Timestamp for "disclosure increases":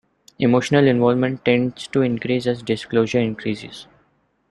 2.63-3.85